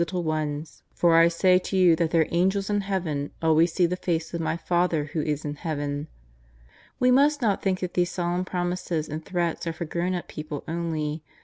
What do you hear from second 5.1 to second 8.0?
is in Heaven." ft/ We must not think that